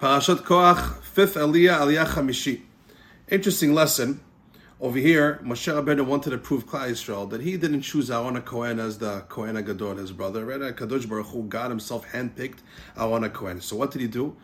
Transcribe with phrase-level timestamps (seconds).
[0.00, 2.62] Parashat Korach, fifth Aliyah, Aliyah Chamishi.
[3.28, 4.22] Interesting lesson.
[4.80, 8.80] Over here, Moshe Rabbeinu wanted to prove Klal Yisrael that he didn't choose Aaron Cohen
[8.80, 10.46] as the Kohen Gadol, his brother.
[10.46, 10.58] Right?
[10.74, 12.60] Kadosh Baruch Hu, God Himself handpicked
[12.96, 13.60] Aaron Cohen.
[13.60, 14.38] So what did He do?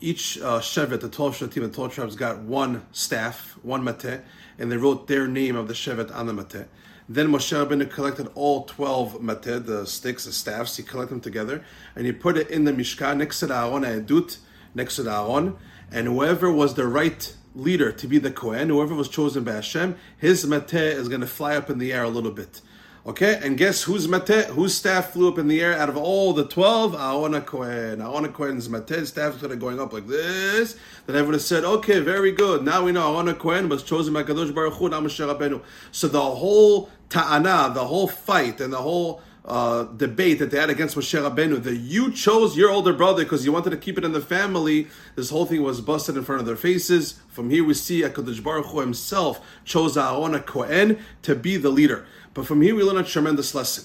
[0.00, 4.22] Each uh, Shevet, the 12 Shevatim, the 12 tribes, got one staff, one mateh,
[4.56, 6.68] and they wrote their name of the Shevet on the mateh.
[7.08, 11.64] Then Moshe Rabbeinu collected all 12 mateh, the sticks, the staffs, he collected them together,
[11.96, 14.38] and he put it in the Mishkan next to the Aaron Edut,
[14.74, 15.56] next to the Aaron,
[15.90, 19.96] and whoever was the right leader to be the Kohen, whoever was chosen by Hashem,
[20.16, 22.60] his mateh is going to fly up in the air a little bit.
[23.04, 26.32] Okay, and guess whose mateh, whose staff flew up in the air out of all
[26.32, 26.94] the 12?
[26.94, 28.00] Aona Kohen.
[28.00, 30.78] Aona Kohen's mateh staff started going up like this.
[31.06, 32.64] Then everyone said, okay, very good.
[32.64, 35.60] Now we know Aona Kohen was chosen by Kadosh Baruch Hu.
[35.90, 40.70] So the whole ta'ana, the whole fight, and the whole uh, debate that they had
[40.70, 44.04] against Moshe Rabbeinu that you chose your older brother because you wanted to keep it
[44.04, 44.86] in the family.
[45.16, 47.20] This whole thing was busted in front of their faces.
[47.28, 52.06] From here, we see Hakadosh Baruch Hu himself chose Aaron Kohen to be the leader.
[52.34, 53.84] But from here, we learn a tremendous lesson.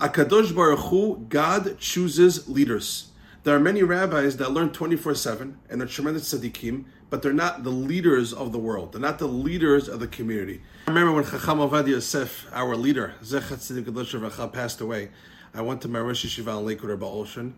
[0.00, 3.11] Akadosh Baruch Hu, God chooses leaders.
[3.44, 7.64] There are many rabbis that learn 24 7 and are tremendous tzaddikim, but they're not
[7.64, 8.92] the leaders of the world.
[8.92, 10.62] They're not the leaders of the community.
[10.86, 15.10] I remember when Chacham Ovadia Yosef, our leader, Zecher Tzaddik passed away.
[15.52, 17.56] I went to my Rosh Yeshiva Lakewood, Rebbe Ocean,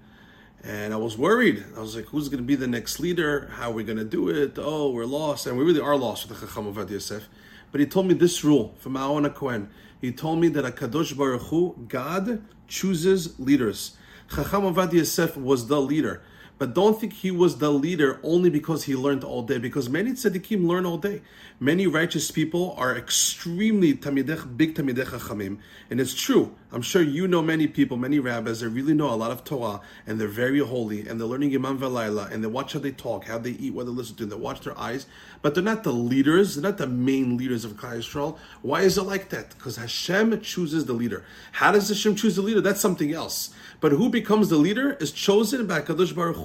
[0.63, 1.63] and I was worried.
[1.77, 3.51] I was like, who's going to be the next leader?
[3.53, 4.55] How are we going to do it?
[4.57, 5.47] Oh, we're lost.
[5.47, 7.29] And we really are lost with the Chacham Ovadia Yosef.
[7.73, 9.69] But he told me this rule from Aaron Cohen.
[10.01, 13.98] He told me that a Kadosh Baruch Hu, God chooses leaders.
[14.28, 16.22] Chacham Ovadia Yosef was the leader.
[16.57, 20.13] But don't think he was the leader only because he learned all day, because many
[20.13, 21.23] tzaddikim learn all day.
[21.59, 25.59] Many righteous people are extremely talmidei, big talmidei chachamim,
[25.91, 26.55] and it's true.
[26.73, 29.81] I'm sure you know many people, many rabbis that really know a lot of Torah,
[30.07, 33.27] and they're very holy, and they're learning Yomam Velayla, and they watch how they talk,
[33.27, 35.07] how they eat, what they listen to, they watch their eyes,
[35.43, 38.37] but they're not the leaders, they're not the main leaders of Yisrael.
[38.63, 39.51] Why is it like that?
[39.51, 41.25] Because Hashem chooses the leader.
[41.53, 42.61] How does Hashem choose the leader?
[42.61, 43.51] That's something else.
[43.81, 46.37] But who becomes the leader is chosen by Kadosh Baruch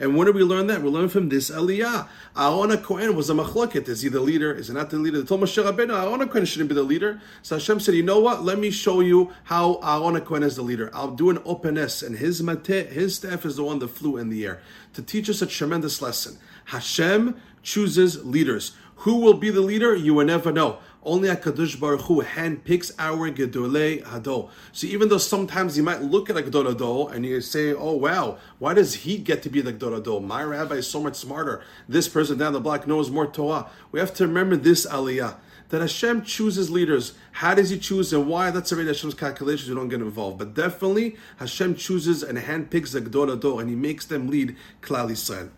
[0.00, 0.82] And when do we learn that?
[0.82, 2.08] We learn from this Aliyah.
[2.36, 3.88] Aaron Cohen was a machloket.
[3.88, 4.52] Is he the leader?
[4.52, 5.20] Is he not the leader?
[5.20, 7.20] They told Moshe Rabbeinu, Aaron Cohen shouldn't be the leader.
[7.42, 8.44] So Hashem said, you know what?
[8.44, 10.90] Let me show you how Aaron Cohen is the leader.
[10.94, 14.30] I'll do an openness, and his mateh, his staff is the one that flew in
[14.30, 14.60] the air
[14.94, 16.38] to teach us a tremendous lesson.
[16.66, 18.72] Hashem chooses leaders.
[19.02, 19.94] Who will be the leader?
[19.94, 20.78] You will never know.
[21.08, 24.50] Only a Hakadosh Baruch Hu handpicks our Gedolei Hador.
[24.72, 27.94] So even though sometimes you might look at a Gedol Hador and you say, "Oh
[27.94, 30.22] wow, why does he get to be the Gedol Hador?
[30.22, 31.62] My rabbi is so much smarter.
[31.88, 35.36] This person down the block knows more Torah." We have to remember this Aliyah
[35.70, 37.14] that Hashem chooses leaders.
[37.32, 38.50] How does He choose and why?
[38.50, 39.70] That's already Hashem's calculations.
[39.70, 40.36] We don't get involved.
[40.36, 45.08] But definitely, Hashem chooses and handpicks the Gedol Hador and He makes them lead Klal
[45.08, 45.48] Yisrael.